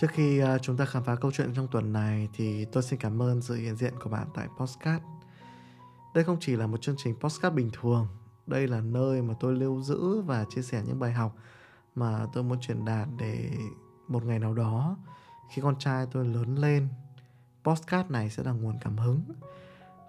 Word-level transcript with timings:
Trước 0.00 0.10
khi 0.10 0.38
ờ, 0.38 0.58
chúng 0.58 0.76
ta 0.76 0.84
khám 0.84 1.04
phá 1.04 1.14
câu 1.14 1.30
chuyện 1.30 1.54
trong 1.54 1.68
tuần 1.68 1.92
này 1.92 2.28
thì 2.32 2.64
tôi 2.64 2.82
xin 2.82 2.98
cảm 2.98 3.22
ơn 3.22 3.42
sự 3.42 3.54
hiện 3.54 3.76
diện 3.76 3.94
của 4.02 4.10
bạn 4.10 4.28
tại 4.34 4.48
Postcard. 4.58 5.04
Đây 6.14 6.24
không 6.24 6.36
chỉ 6.40 6.56
là 6.56 6.66
một 6.66 6.82
chương 6.82 6.94
trình 6.98 7.14
Postcard 7.20 7.56
bình 7.56 7.70
thường, 7.80 8.08
đây 8.46 8.68
là 8.68 8.80
nơi 8.80 9.22
mà 9.22 9.34
tôi 9.40 9.56
lưu 9.56 9.82
giữ 9.82 10.20
và 10.20 10.44
chia 10.54 10.62
sẻ 10.62 10.82
những 10.86 10.98
bài 10.98 11.12
học 11.12 11.36
mà 11.94 12.26
tôi 12.32 12.42
muốn 12.42 12.60
truyền 12.60 12.84
đạt 12.84 13.08
để 13.18 13.50
một 14.08 14.24
ngày 14.24 14.38
nào 14.38 14.54
đó 14.54 14.96
khi 15.50 15.62
con 15.62 15.78
trai 15.78 16.06
tôi 16.12 16.24
lớn 16.24 16.54
lên, 16.54 16.88
Postcard 17.64 18.10
này 18.10 18.30
sẽ 18.30 18.42
là 18.42 18.52
nguồn 18.52 18.78
cảm 18.80 18.96
hứng 18.98 19.22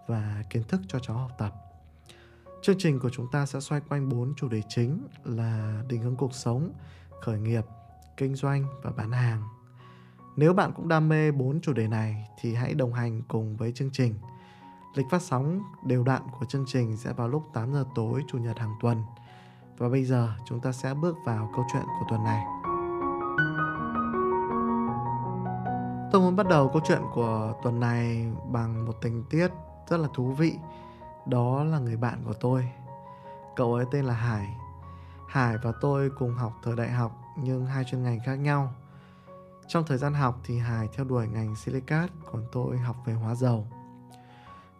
và 0.08 0.44
kiến 0.50 0.64
thức 0.64 0.82
cho 0.88 1.00
cháu 1.00 1.18
học 1.18 1.32
tập. 1.38 1.54
Chương 2.62 2.78
trình 2.80 3.00
của 3.00 3.10
chúng 3.10 3.32
ta 3.32 3.46
sẽ 3.46 3.60
xoay 3.60 3.82
quanh 3.90 4.10
bốn 4.10 4.34
chủ 4.36 4.50
đề 4.50 4.62
chính 4.70 5.08
là 5.24 5.84
định 5.88 6.02
hướng 6.02 6.16
cuộc 6.16 6.34
sống, 6.34 6.74
khởi 7.22 7.40
nghiệp, 7.40 7.66
kinh 8.18 8.36
doanh 8.36 8.66
và 8.84 8.92
bán 8.92 9.12
hàng. 9.12 9.44
Nếu 10.36 10.54
bạn 10.54 10.72
cũng 10.76 10.88
đam 10.88 11.10
mê 11.10 11.32
bốn 11.32 11.62
chủ 11.62 11.74
đề 11.74 11.88
này 11.88 12.30
thì 12.40 12.56
hãy 12.56 12.74
đồng 12.74 12.94
hành 12.94 13.22
cùng 13.28 13.58
với 13.58 13.72
chương 13.72 13.90
trình. 13.92 14.16
Lịch 14.96 15.06
phát 15.10 15.22
sóng 15.22 15.64
đều 15.84 16.04
đặn 16.04 16.22
của 16.40 16.46
chương 16.46 16.66
trình 16.68 16.98
sẽ 16.98 17.14
vào 17.14 17.28
lúc 17.28 17.44
8 17.54 17.74
giờ 17.74 17.86
tối 17.96 18.24
chủ 18.28 18.38
nhật 18.38 18.60
hàng 18.60 18.74
tuần. 18.82 19.04
Và 19.78 19.90
bây 19.90 20.04
giờ 20.04 20.34
chúng 20.46 20.60
ta 20.60 20.72
sẽ 20.72 20.94
bước 20.94 21.18
vào 21.26 21.52
câu 21.56 21.66
chuyện 21.74 21.84
của 22.00 22.06
tuần 22.10 22.24
này. 22.24 22.44
Tôi 26.12 26.22
muốn 26.22 26.36
bắt 26.36 26.48
đầu 26.48 26.70
câu 26.70 26.82
chuyện 26.86 27.02
của 27.14 27.54
tuần 27.64 27.80
này 27.80 28.28
bằng 28.52 28.86
một 28.86 28.94
tình 29.02 29.24
tiết 29.30 29.48
rất 29.90 29.98
là 29.98 30.08
thú 30.14 30.32
vị. 30.32 30.56
Đó 31.26 31.64
là 31.64 31.80
người 31.80 31.98
bạn 31.98 32.24
của 32.26 32.34
tôi. 32.34 32.70
Cậu 33.56 33.74
ấy 33.74 33.86
tên 33.92 34.06
là 34.06 34.14
Hải. 34.14 34.58
Hải 35.28 35.58
và 35.64 35.72
tôi 35.82 36.10
cùng 36.20 36.34
học 36.34 36.54
thời 36.64 36.76
đại 36.76 36.92
học 36.92 37.12
nhưng 37.38 37.66
hai 37.66 37.84
chuyên 37.84 38.04
ngành 38.04 38.20
khác 38.26 38.36
nhau. 38.36 38.74
Trong 39.68 39.84
thời 39.88 39.98
gian 39.98 40.14
học 40.14 40.42
thì 40.44 40.58
Hải 40.58 40.88
theo 40.94 41.06
đuổi 41.06 41.28
ngành 41.28 41.56
silicat, 41.56 42.12
còn 42.32 42.46
tôi 42.52 42.78
học 42.78 42.96
về 43.06 43.14
hóa 43.14 43.36
dầu. 43.36 43.68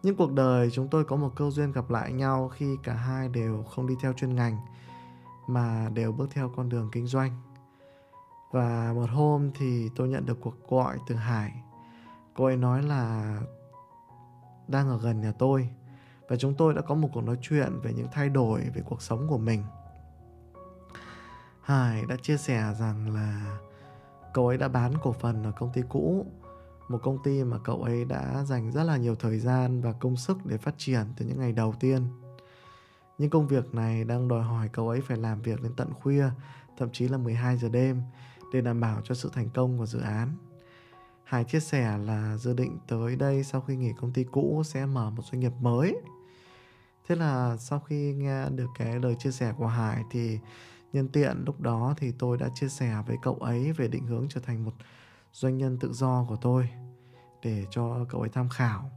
Nhưng 0.04 0.16
cuộc 0.16 0.32
đời 0.32 0.72
chúng 0.72 0.88
tôi 0.88 1.04
có 1.04 1.16
một 1.16 1.32
câu 1.36 1.52
duyên 1.52 1.72
gặp 1.72 1.90
lại 1.90 2.14
nhau 2.14 2.50
khi 2.50 2.78
cả 2.84 2.94
hai 2.94 3.30
đều 3.30 3.64
không 3.64 3.88
đi 3.88 3.96
theo 4.02 4.14
chuyên 4.14 4.36
ngành 4.36 4.58
mà 5.48 5.90
đều 5.94 6.12
bước 6.12 6.30
theo 6.32 6.52
con 6.56 6.70
đường 6.70 6.90
kinh 6.92 7.08
doanh. 7.08 7.42
Và 8.52 8.94
một 8.96 9.10
hôm 9.10 9.52
thì 9.56 9.90
tôi 9.96 10.10
nhận 10.10 10.26
được 10.26 10.38
cuộc 10.42 10.70
gọi 10.70 10.98
từ 11.08 11.16
Hải. 11.16 11.52
Cô 12.36 12.46
ấy 12.46 12.58
nói 12.58 12.84
là 12.84 13.38
đang 14.68 14.90
ở 14.90 14.98
gần 14.98 15.22
nhà 15.22 15.32
tôi 15.40 15.70
và 16.30 16.36
chúng 16.36 16.54
tôi 16.54 16.74
đã 16.74 16.82
có 16.82 16.96
một 16.96 17.10
cuộc 17.14 17.22
nói 17.22 17.38
chuyện 17.42 17.80
về 17.84 17.94
những 17.94 18.08
thay 18.12 18.30
đổi 18.30 18.62
về 18.76 18.82
cuộc 18.86 19.02
sống 19.02 19.28
của 19.30 19.38
mình. 19.38 19.64
Hải 21.62 22.06
đã 22.06 22.16
chia 22.22 22.38
sẻ 22.38 22.74
rằng 22.80 23.14
là 23.16 23.58
cậu 24.34 24.48
ấy 24.48 24.58
đã 24.58 24.68
bán 24.68 24.94
cổ 25.04 25.12
phần 25.12 25.44
ở 25.44 25.52
công 25.52 25.74
ty 25.74 25.82
cũ, 25.90 26.26
một 26.90 27.00
công 27.04 27.24
ty 27.24 27.44
mà 27.44 27.58
cậu 27.64 27.84
ấy 27.84 28.06
đã 28.06 28.44
dành 28.44 28.72
rất 28.72 28.84
là 28.84 28.98
nhiều 28.98 29.16
thời 29.16 29.40
gian 29.40 29.82
và 29.82 29.92
công 29.92 30.18
sức 30.18 30.38
để 30.46 30.58
phát 30.58 30.74
triển 30.78 31.06
từ 31.18 31.26
những 31.26 31.40
ngày 31.40 31.52
đầu 31.52 31.74
tiên 31.80 32.08
nhưng 33.18 33.30
công 33.30 33.48
việc 33.48 33.76
này 33.76 34.04
đang 34.04 34.28
đòi 34.28 34.44
hỏi 34.44 34.70
cậu 34.74 34.90
ấy 34.90 35.02
phải 35.02 35.18
làm 35.18 35.42
việc 35.42 35.62
đến 35.62 35.72
tận 35.78 35.94
khuya, 35.94 36.30
thậm 36.78 36.90
chí 36.92 37.08
là 37.08 37.18
12 37.18 37.58
giờ 37.58 37.70
đêm, 37.70 38.02
để 38.54 38.62
đảm 38.62 38.80
bảo 38.80 39.02
cho 39.04 39.16
sự 39.16 39.30
thành 39.34 39.50
công 39.50 39.78
của 39.78 39.86
dự 39.86 40.00
án 40.00 40.38
Hải 41.32 41.44
chia 41.44 41.60
sẻ 41.60 41.98
là 41.98 42.38
dự 42.38 42.54
định 42.54 42.78
tới 42.88 43.16
đây 43.16 43.44
sau 43.44 43.62
khi 43.62 43.76
nghỉ 43.76 43.94
công 44.02 44.14
ty 44.14 44.24
cũ 44.24 44.64
sẽ 44.66 44.86
mở 44.86 45.10
một 45.10 45.24
doanh 45.32 45.40
nghiệp 45.40 45.52
mới. 45.62 45.96
Thế 47.08 47.16
là 47.16 47.58
sau 47.58 47.80
khi 47.80 48.14
nghe 48.14 48.50
được 48.50 48.68
cái 48.78 49.00
lời 49.00 49.16
chia 49.20 49.32
sẻ 49.32 49.54
của 49.58 49.68
Hải 49.68 50.04
thì 50.12 50.40
nhân 50.94 51.08
tiện, 51.08 51.44
lúc 51.46 51.62
đó 51.62 51.94
thì 51.98 52.12
tôi 52.20 52.38
đã 52.38 52.50
chia 52.56 52.70
sẻ 52.70 53.04
với 53.08 53.18
cậu 53.22 53.36
ấy 53.36 53.72
về 53.72 53.88
định 53.88 54.08
hướng 54.08 54.28
trở 54.30 54.42
thành 54.42 54.66
một 54.66 54.74
doanh 55.34 55.58
nhân 55.58 55.78
tự 55.80 55.94
do 55.94 56.26
của 56.30 56.36
tôi 56.36 56.70
để 57.44 57.66
cho 57.72 58.06
cậu 58.10 58.22
ấy 58.22 58.30
tham 58.30 58.50
khảo. 58.50 58.92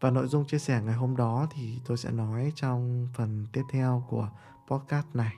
Và 0.00 0.10
nội 0.10 0.26
dung 0.26 0.46
chia 0.46 0.58
sẻ 0.58 0.82
ngày 0.82 0.94
hôm 0.94 1.16
đó 1.16 1.46
thì 1.54 1.78
tôi 1.86 1.96
sẽ 1.96 2.10
nói 2.10 2.52
trong 2.54 3.08
phần 3.14 3.46
tiếp 3.52 3.62
theo 3.70 4.04
của 4.08 4.30
podcast 4.68 5.06
này. 5.14 5.32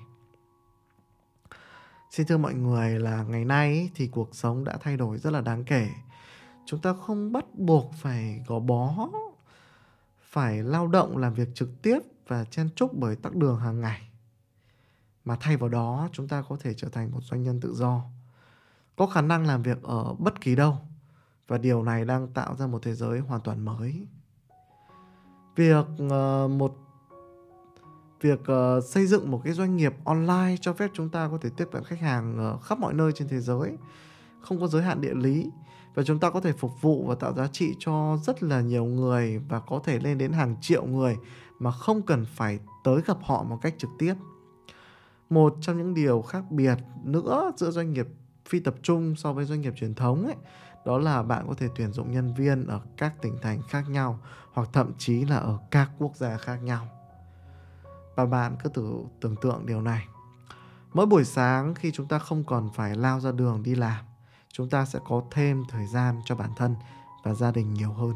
Xin 2.11 2.27
thưa 2.27 2.39
mọi 2.39 2.55
người 2.55 2.99
là 3.01 3.23
ngày 3.23 3.45
nay 3.45 3.91
thì 3.95 4.09
cuộc 4.09 4.35
sống 4.35 4.65
đã 4.65 4.77
thay 4.81 4.97
đổi 4.97 5.19
rất 5.19 5.33
là 5.33 5.41
đáng 5.41 5.65
kể. 5.65 5.89
Chúng 6.67 6.81
ta 6.81 6.95
không 7.07 7.33
bắt 7.33 7.45
buộc 7.55 7.93
phải 7.95 8.43
gò 8.47 8.59
bó, 8.59 9.09
phải 10.21 10.63
lao 10.63 10.89
động 10.89 11.17
làm 11.17 11.35
việc 11.35 11.49
trực 11.55 11.83
tiếp 11.83 11.99
và 12.27 12.45
chen 12.45 12.69
chúc 12.77 12.93
bởi 12.95 13.17
tắc 13.17 13.35
đường 13.35 13.59
hàng 13.59 13.81
ngày 13.81 14.09
mà 15.25 15.37
thay 15.41 15.57
vào 15.57 15.69
đó 15.69 16.09
chúng 16.13 16.29
ta 16.29 16.43
có 16.49 16.57
thể 16.61 16.75
trở 16.75 16.89
thành 16.89 17.11
một 17.11 17.21
doanh 17.23 17.43
nhân 17.43 17.61
tự 17.61 17.75
do. 17.75 18.03
Có 18.97 19.07
khả 19.07 19.21
năng 19.21 19.47
làm 19.47 19.63
việc 19.63 19.83
ở 19.83 20.15
bất 20.19 20.41
kỳ 20.41 20.55
đâu 20.55 20.79
và 21.49 21.59
điều 21.59 21.83
này 21.83 22.05
đang 22.05 22.29
tạo 22.29 22.57
ra 22.57 22.67
một 22.67 22.83
thế 22.83 22.95
giới 22.95 23.21
hoàn 23.21 23.41
toàn 23.41 23.65
mới. 23.65 24.07
Việc 25.57 25.87
uh, 26.03 26.51
một 26.51 26.77
việc 28.21 28.41
uh, 28.41 28.85
xây 28.85 29.07
dựng 29.07 29.31
một 29.31 29.41
cái 29.45 29.53
doanh 29.53 29.77
nghiệp 29.77 29.95
online 30.05 30.57
cho 30.61 30.73
phép 30.73 30.91
chúng 30.95 31.09
ta 31.09 31.29
có 31.29 31.39
thể 31.41 31.51
tiếp 31.57 31.69
cận 31.73 31.85
khách 31.85 32.01
hàng 32.01 32.55
uh, 32.55 32.63
khắp 32.63 32.79
mọi 32.79 32.95
nơi 32.95 33.13
trên 33.13 33.29
thế 33.29 33.41
giới 33.41 33.77
không 34.41 34.61
có 34.61 34.67
giới 34.67 34.83
hạn 34.83 35.01
địa 35.01 35.15
lý 35.15 35.51
và 35.95 36.03
chúng 36.03 36.19
ta 36.19 36.31
có 36.31 36.41
thể 36.41 36.53
phục 36.53 36.83
vụ 36.83 37.07
và 37.07 37.15
tạo 37.15 37.35
giá 37.35 37.47
trị 37.47 37.75
cho 37.79 38.19
rất 38.23 38.43
là 38.43 38.61
nhiều 38.61 38.85
người 38.85 39.39
và 39.49 39.61
có 39.61 39.81
thể 39.85 39.99
lên 39.99 40.19
đến 40.19 40.33
hàng 40.33 40.57
triệu 40.61 40.87
người 40.87 41.17
mà 41.59 41.71
không 41.71 42.03
cần 42.03 42.25
phải 42.35 42.59
tới 42.85 43.01
gặp 43.07 43.17
họ 43.23 43.43
một 43.43 43.59
cách 43.63 43.75
trực 43.79 43.91
tiếp 43.99 44.15
một 45.31 45.57
trong 45.61 45.79
những 45.79 45.95
điều 45.95 46.23
khác 46.23 46.45
biệt 46.51 46.79
nữa 47.05 47.53
giữa 47.57 47.71
doanh 47.71 47.93
nghiệp 47.93 48.09
phi 48.49 48.61
tập 48.61 48.75
trung 48.83 49.17
so 49.17 49.33
với 49.33 49.45
doanh 49.45 49.61
nghiệp 49.61 49.75
truyền 49.77 49.95
thống 49.95 50.27
ấy, 50.27 50.37
đó 50.87 50.99
là 50.99 51.23
bạn 51.23 51.45
có 51.49 51.55
thể 51.55 51.69
tuyển 51.77 51.93
dụng 51.93 52.13
nhân 52.13 52.35
viên 52.35 52.67
ở 52.67 52.81
các 52.97 53.23
tỉnh 53.23 53.39
thành 53.43 53.63
khác 53.69 53.91
nhau 53.91 54.19
hoặc 54.53 54.69
thậm 54.73 54.93
chí 54.99 55.25
là 55.25 55.37
ở 55.37 55.59
các 55.71 55.91
quốc 55.99 56.17
gia 56.17 56.37
khác 56.37 56.57
nhau. 56.63 56.89
Và 58.17 58.27
bạn 58.27 58.57
cứ 58.65 58.71
thử 58.75 58.95
tưởng 59.21 59.37
tượng 59.37 59.67
điều 59.67 59.81
này. 59.81 60.07
Mỗi 60.93 61.07
buổi 61.07 61.25
sáng 61.25 61.75
khi 61.75 61.91
chúng 61.91 62.09
ta 62.09 62.19
không 62.19 62.45
còn 62.45 62.69
phải 62.75 62.97
lao 62.97 63.21
ra 63.21 63.33
đường 63.33 63.63
đi 63.63 63.75
làm, 63.75 64.05
chúng 64.53 64.69
ta 64.69 64.85
sẽ 64.85 64.99
có 65.09 65.23
thêm 65.31 65.63
thời 65.69 65.87
gian 65.87 66.21
cho 66.25 66.35
bản 66.35 66.51
thân 66.57 66.77
và 67.23 67.35
gia 67.35 67.51
đình 67.51 67.75
nhiều 67.75 67.93
hơn. 67.93 68.15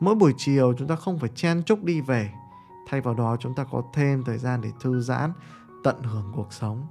Mỗi 0.00 0.14
buổi 0.14 0.34
chiều 0.36 0.74
chúng 0.78 0.88
ta 0.88 0.96
không 0.96 1.18
phải 1.18 1.30
chen 1.34 1.62
chúc 1.66 1.84
đi 1.84 2.00
về, 2.00 2.32
thay 2.88 3.00
vào 3.00 3.14
đó 3.14 3.36
chúng 3.40 3.54
ta 3.54 3.64
có 3.64 3.82
thêm 3.92 4.24
thời 4.24 4.38
gian 4.38 4.60
để 4.60 4.70
thư 4.80 5.00
giãn 5.00 5.32
tận 5.86 6.02
hưởng 6.02 6.32
cuộc 6.34 6.52
sống 6.52 6.86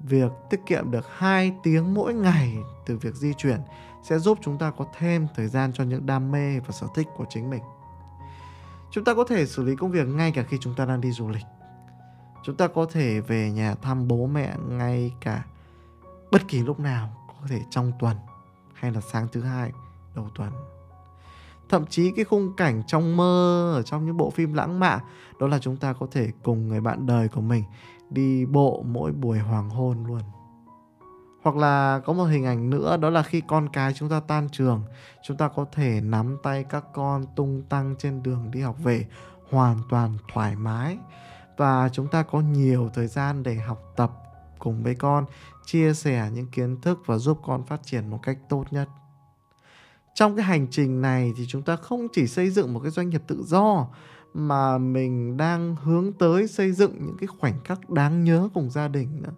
việc 0.00 0.32
tiết 0.50 0.60
kiệm 0.66 0.90
được 0.90 1.06
2 1.16 1.52
tiếng 1.62 1.94
mỗi 1.94 2.14
ngày 2.14 2.58
từ 2.86 2.98
việc 2.98 3.14
di 3.14 3.32
chuyển 3.34 3.60
sẽ 4.02 4.18
giúp 4.18 4.38
chúng 4.42 4.58
ta 4.58 4.70
có 4.70 4.86
thêm 4.98 5.26
thời 5.34 5.48
gian 5.48 5.72
cho 5.72 5.84
những 5.84 6.06
đam 6.06 6.32
mê 6.32 6.60
và 6.60 6.70
sở 6.70 6.86
thích 6.94 7.06
của 7.16 7.24
chính 7.30 7.50
mình. 7.50 7.62
Chúng 8.90 9.04
ta 9.04 9.14
có 9.14 9.24
thể 9.28 9.46
xử 9.46 9.64
lý 9.64 9.76
công 9.76 9.90
việc 9.90 10.06
ngay 10.06 10.32
cả 10.32 10.42
khi 10.42 10.58
chúng 10.60 10.74
ta 10.74 10.84
đang 10.84 11.00
đi 11.00 11.12
du 11.12 11.28
lịch. 11.28 11.44
Chúng 12.42 12.56
ta 12.56 12.68
có 12.68 12.86
thể 12.92 13.20
về 13.20 13.50
nhà 13.50 13.74
thăm 13.74 14.08
bố 14.08 14.26
mẹ 14.26 14.54
ngay 14.68 15.14
cả 15.20 15.44
bất 16.30 16.48
kỳ 16.48 16.62
lúc 16.62 16.80
nào, 16.80 17.26
có 17.28 17.46
thể 17.48 17.60
trong 17.70 17.92
tuần 17.98 18.16
hay 18.74 18.92
là 18.92 19.00
sáng 19.00 19.28
thứ 19.32 19.42
hai 19.42 19.72
đầu 20.14 20.28
tuần. 20.34 20.52
Thậm 21.72 21.86
chí 21.86 22.12
cái 22.16 22.24
khung 22.24 22.52
cảnh 22.56 22.82
trong 22.86 23.16
mơ 23.16 23.72
ở 23.76 23.82
trong 23.82 24.06
những 24.06 24.16
bộ 24.16 24.30
phim 24.30 24.52
lãng 24.52 24.80
mạn, 24.80 24.98
đó 25.40 25.46
là 25.46 25.58
chúng 25.58 25.76
ta 25.76 25.92
có 25.92 26.06
thể 26.10 26.30
cùng 26.42 26.68
người 26.68 26.80
bạn 26.80 27.06
đời 27.06 27.28
của 27.28 27.40
mình 27.40 27.64
đi 28.10 28.46
bộ 28.46 28.84
mỗi 28.86 29.12
buổi 29.12 29.38
hoàng 29.38 29.70
hôn 29.70 30.04
luôn. 30.06 30.20
Hoặc 31.42 31.56
là 31.56 32.00
có 32.04 32.12
một 32.12 32.24
hình 32.24 32.44
ảnh 32.44 32.70
nữa, 32.70 32.96
đó 32.96 33.10
là 33.10 33.22
khi 33.22 33.42
con 33.48 33.68
cái 33.68 33.92
chúng 33.92 34.08
ta 34.08 34.20
tan 34.20 34.48
trường, 34.52 34.82
chúng 35.22 35.36
ta 35.36 35.48
có 35.48 35.66
thể 35.72 36.00
nắm 36.00 36.36
tay 36.42 36.64
các 36.64 36.84
con 36.94 37.24
tung 37.36 37.62
tăng 37.68 37.94
trên 37.98 38.22
đường 38.22 38.50
đi 38.50 38.60
học 38.60 38.76
về 38.84 39.06
hoàn 39.50 39.78
toàn 39.88 40.18
thoải 40.32 40.56
mái. 40.56 40.98
Và 41.56 41.88
chúng 41.92 42.08
ta 42.08 42.22
có 42.22 42.40
nhiều 42.40 42.90
thời 42.94 43.06
gian 43.06 43.42
để 43.42 43.54
học 43.54 43.92
tập 43.96 44.10
cùng 44.58 44.82
với 44.82 44.94
con, 44.94 45.24
chia 45.64 45.94
sẻ 45.94 46.30
những 46.34 46.46
kiến 46.46 46.80
thức 46.80 46.98
và 47.06 47.18
giúp 47.18 47.40
con 47.44 47.64
phát 47.64 47.80
triển 47.82 48.10
một 48.10 48.18
cách 48.22 48.38
tốt 48.48 48.64
nhất 48.70 48.88
trong 50.14 50.36
cái 50.36 50.44
hành 50.44 50.66
trình 50.70 51.02
này 51.02 51.32
thì 51.36 51.46
chúng 51.48 51.62
ta 51.62 51.76
không 51.76 52.08
chỉ 52.12 52.26
xây 52.26 52.50
dựng 52.50 52.74
một 52.74 52.80
cái 52.80 52.90
doanh 52.90 53.08
nghiệp 53.08 53.22
tự 53.26 53.42
do, 53.46 53.86
mà 54.34 54.78
mình 54.78 55.36
đang 55.36 55.76
hướng 55.82 56.12
tới 56.12 56.48
xây 56.48 56.72
dựng 56.72 56.92
những 57.06 57.16
cái 57.20 57.26
khoảnh 57.26 57.64
khắc 57.64 57.90
đáng 57.90 58.24
nhớ 58.24 58.48
cùng 58.54 58.70
gia 58.70 58.88
đình 58.88 59.22
nữa. 59.22 59.32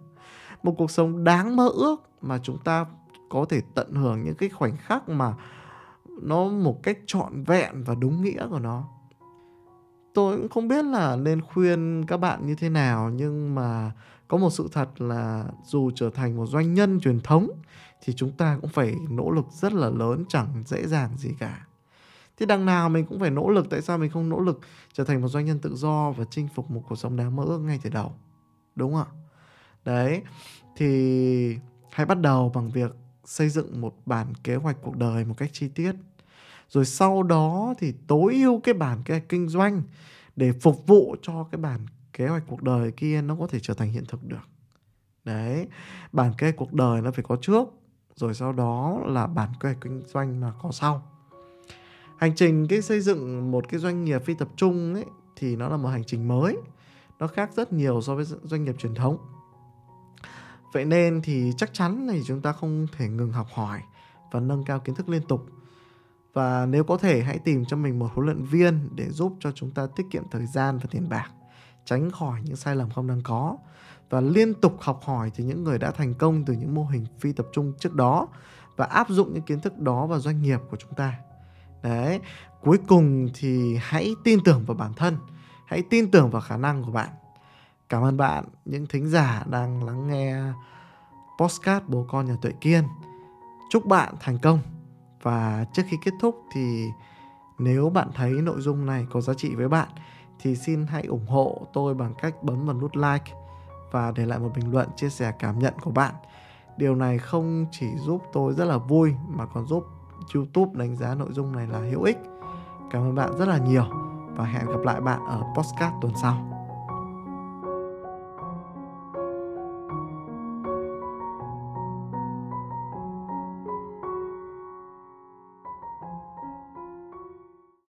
Một 0.63 0.75
cuộc 0.77 0.91
sống 0.91 1.23
đáng 1.23 1.55
mơ 1.55 1.69
ước 1.69 2.01
mà 2.21 2.39
chúng 2.43 2.57
ta 2.63 2.85
có 3.29 3.45
thể 3.49 3.61
tận 3.75 3.93
hưởng 3.93 4.23
những 4.23 4.35
cái 4.35 4.49
khoảnh 4.49 4.77
khắc 4.77 5.09
mà 5.09 5.33
nó 6.21 6.45
một 6.45 6.83
cách 6.83 6.97
trọn 7.05 7.43
vẹn 7.43 7.83
và 7.83 7.95
đúng 7.95 8.21
nghĩa 8.21 8.47
của 8.49 8.59
nó. 8.59 8.87
Tôi 10.13 10.37
cũng 10.37 10.49
không 10.49 10.67
biết 10.67 10.85
là 10.85 11.15
nên 11.15 11.41
khuyên 11.41 12.05
các 12.07 12.17
bạn 12.17 12.45
như 12.45 12.55
thế 12.55 12.69
nào, 12.69 13.09
nhưng 13.09 13.55
mà 13.55 13.91
có 14.27 14.37
một 14.37 14.49
sự 14.49 14.67
thật 14.71 15.01
là 15.01 15.45
dù 15.65 15.91
trở 15.95 16.09
thành 16.09 16.37
một 16.37 16.45
doanh 16.45 16.73
nhân 16.73 16.99
truyền 16.99 17.19
thống, 17.19 17.49
thì 18.03 18.13
chúng 18.13 18.31
ta 18.31 18.57
cũng 18.61 18.69
phải 18.69 18.95
nỗ 19.09 19.31
lực 19.31 19.45
rất 19.51 19.73
là 19.73 19.89
lớn, 19.89 20.23
chẳng 20.29 20.63
dễ 20.65 20.87
dàng 20.87 21.17
gì 21.17 21.29
cả. 21.39 21.67
Thì 22.37 22.45
đằng 22.45 22.65
nào 22.65 22.89
mình 22.89 23.05
cũng 23.05 23.19
phải 23.19 23.31
nỗ 23.31 23.49
lực, 23.49 23.69
tại 23.69 23.81
sao 23.81 23.97
mình 23.97 24.09
không 24.09 24.29
nỗ 24.29 24.39
lực 24.39 24.59
trở 24.93 25.03
thành 25.03 25.21
một 25.21 25.27
doanh 25.27 25.45
nhân 25.45 25.59
tự 25.59 25.75
do 25.75 26.11
và 26.11 26.25
chinh 26.29 26.47
phục 26.55 26.71
một 26.71 26.81
cuộc 26.89 26.95
sống 26.95 27.15
đáng 27.15 27.35
mơ 27.35 27.43
ước 27.43 27.59
ngay 27.59 27.79
từ 27.83 27.89
đầu? 27.89 28.13
Đúng 28.75 28.93
không 28.93 29.01
ạ? 29.01 29.15
Đấy, 29.85 30.21
thì 30.75 31.57
hãy 31.91 32.05
bắt 32.05 32.21
đầu 32.21 32.51
bằng 32.55 32.69
việc 32.69 32.95
xây 33.25 33.49
dựng 33.49 33.81
một 33.81 33.95
bản 34.05 34.33
kế 34.43 34.55
hoạch 34.55 34.77
cuộc 34.81 34.97
đời 34.97 35.25
một 35.25 35.33
cách 35.37 35.49
chi 35.53 35.67
tiết. 35.67 35.95
Rồi 36.69 36.85
sau 36.85 37.23
đó 37.23 37.73
thì 37.77 37.93
tối 38.07 38.33
ưu 38.33 38.59
cái 38.59 38.73
bản 38.73 39.03
kế 39.05 39.13
hoạch 39.13 39.29
kinh 39.29 39.47
doanh 39.47 39.81
để 40.35 40.51
phục 40.51 40.87
vụ 40.87 41.15
cho 41.21 41.43
cái 41.51 41.61
bản 41.61 41.85
kế 42.17 42.27
hoạch 42.27 42.43
cuộc 42.47 42.63
đời 42.63 42.91
kia 42.91 43.21
nó 43.21 43.35
có 43.35 43.47
thể 43.47 43.59
trở 43.61 43.73
thành 43.73 43.91
hiện 43.91 44.03
thực 44.07 44.23
được. 44.23 44.49
Đấy, 45.23 45.67
bản 46.11 46.33
kế 46.37 46.47
hoạch 46.47 46.55
cuộc 46.55 46.73
đời 46.73 47.01
nó 47.01 47.11
phải 47.11 47.23
có 47.23 47.37
trước, 47.41 47.67
rồi 48.15 48.33
sau 48.33 48.53
đó 48.53 48.99
là 49.05 49.27
bản 49.27 49.49
kế 49.59 49.69
hoạch 49.69 49.81
kinh 49.81 50.01
doanh 50.13 50.39
mà 50.39 50.53
có 50.61 50.71
sau. 50.71 51.03
Hành 52.17 52.35
trình 52.35 52.67
cái 52.67 52.81
xây 52.81 53.01
dựng 53.01 53.51
một 53.51 53.65
cái 53.69 53.79
doanh 53.79 54.05
nghiệp 54.05 54.23
phi 54.25 54.33
tập 54.33 54.47
trung 54.55 54.93
ấy, 54.93 55.05
thì 55.35 55.55
nó 55.55 55.69
là 55.69 55.77
một 55.77 55.89
hành 55.89 56.03
trình 56.03 56.27
mới, 56.27 56.57
nó 57.19 57.27
khác 57.27 57.53
rất 57.53 57.73
nhiều 57.73 58.01
so 58.01 58.15
với 58.15 58.25
doanh 58.25 58.63
nghiệp 58.63 58.75
truyền 58.77 58.95
thống. 58.95 59.17
Vậy 60.73 60.85
nên 60.85 61.21
thì 61.23 61.51
chắc 61.57 61.73
chắn 61.73 62.07
thì 62.11 62.21
chúng 62.25 62.41
ta 62.41 62.53
không 62.53 62.87
thể 62.97 63.09
ngừng 63.09 63.31
học 63.31 63.47
hỏi 63.53 63.81
và 64.31 64.39
nâng 64.39 64.63
cao 64.63 64.79
kiến 64.79 64.95
thức 64.95 65.09
liên 65.09 65.21
tục. 65.27 65.45
Và 66.33 66.65
nếu 66.65 66.83
có 66.83 66.97
thể, 66.97 67.21
hãy 67.21 67.39
tìm 67.39 67.65
cho 67.65 67.77
mình 67.77 67.99
một 67.99 68.09
huấn 68.13 68.25
luyện 68.25 68.43
viên 68.43 68.89
để 68.95 69.09
giúp 69.09 69.35
cho 69.39 69.51
chúng 69.51 69.71
ta 69.71 69.87
tiết 69.95 70.03
kiệm 70.11 70.23
thời 70.31 70.45
gian 70.45 70.77
và 70.77 70.85
tiền 70.91 71.09
bạc 71.09 71.29
tránh 71.85 72.11
khỏi 72.11 72.39
những 72.43 72.55
sai 72.55 72.75
lầm 72.75 72.89
không 72.89 73.07
đáng 73.07 73.21
có 73.23 73.57
và 74.09 74.21
liên 74.21 74.53
tục 74.53 74.77
học 74.81 75.01
hỏi 75.03 75.31
từ 75.35 75.43
những 75.43 75.63
người 75.63 75.77
đã 75.77 75.91
thành 75.91 76.13
công 76.13 76.45
từ 76.45 76.53
những 76.53 76.75
mô 76.75 76.85
hình 76.85 77.05
phi 77.19 77.33
tập 77.33 77.45
trung 77.53 77.73
trước 77.79 77.93
đó 77.93 78.27
và 78.75 78.85
áp 78.85 79.09
dụng 79.09 79.33
những 79.33 79.43
kiến 79.43 79.59
thức 79.59 79.77
đó 79.77 80.05
vào 80.05 80.19
doanh 80.19 80.41
nghiệp 80.41 80.59
của 80.69 80.77
chúng 80.77 80.93
ta. 80.93 81.19
Đấy, 81.83 82.19
cuối 82.61 82.79
cùng 82.87 83.29
thì 83.33 83.77
hãy 83.81 84.15
tin 84.23 84.39
tưởng 84.45 84.65
vào 84.65 84.77
bản 84.77 84.93
thân, 84.93 85.17
hãy 85.65 85.83
tin 85.89 86.11
tưởng 86.11 86.29
vào 86.29 86.41
khả 86.41 86.57
năng 86.57 86.83
của 86.83 86.91
bạn. 86.91 87.09
Cảm 87.89 88.03
ơn 88.03 88.17
bạn, 88.17 88.45
những 88.65 88.85
thính 88.87 89.07
giả 89.07 89.43
đang 89.49 89.83
lắng 89.83 90.07
nghe 90.07 90.37
postcard 91.39 91.85
bố 91.87 92.05
con 92.09 92.25
nhà 92.25 92.35
tuệ 92.41 92.51
kiên. 92.61 92.83
Chúc 93.69 93.85
bạn 93.85 94.15
thành 94.19 94.37
công 94.37 94.59
và 95.21 95.65
trước 95.73 95.83
khi 95.89 95.97
kết 96.03 96.13
thúc 96.21 96.43
thì 96.53 96.85
nếu 97.59 97.89
bạn 97.89 98.09
thấy 98.13 98.31
nội 98.31 98.61
dung 98.61 98.85
này 98.85 99.07
có 99.11 99.21
giá 99.21 99.33
trị 99.33 99.55
với 99.55 99.67
bạn 99.69 99.87
thì 100.39 100.55
xin 100.55 100.85
hãy 100.87 101.03
ủng 101.03 101.27
hộ 101.27 101.67
tôi 101.73 101.93
bằng 101.93 102.13
cách 102.21 102.43
bấm 102.43 102.65
vào 102.65 102.75
nút 102.75 102.95
like 102.95 103.33
và 103.91 104.11
để 104.15 104.25
lại 104.25 104.39
một 104.39 104.51
bình 104.55 104.71
luận 104.71 104.87
chia 104.95 105.09
sẻ 105.09 105.33
cảm 105.39 105.59
nhận 105.59 105.73
của 105.81 105.91
bạn. 105.91 106.13
Điều 106.77 106.95
này 106.95 107.17
không 107.17 107.65
chỉ 107.71 107.87
giúp 107.97 108.21
tôi 108.33 108.53
rất 108.53 108.65
là 108.65 108.77
vui 108.77 109.13
mà 109.27 109.45
còn 109.45 109.65
giúp 109.65 109.85
YouTube 110.33 110.71
đánh 110.75 110.95
giá 110.95 111.15
nội 111.15 111.29
dung 111.31 111.51
này 111.51 111.67
là 111.67 111.79
hữu 111.79 112.03
ích. 112.03 112.17
Cảm 112.91 113.01
ơn 113.01 113.15
bạn 113.15 113.37
rất 113.37 113.47
là 113.47 113.57
nhiều 113.57 113.85
và 114.35 114.45
hẹn 114.45 114.65
gặp 114.65 114.79
lại 114.83 115.01
bạn 115.01 115.19
ở 115.27 115.41
podcast 115.55 115.93
tuần 116.01 116.13
sau. 116.21 116.54